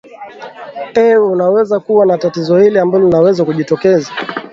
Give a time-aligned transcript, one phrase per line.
[0.95, 4.11] ee unakuwa na tatizo hili ambalo linaweza kujitokeza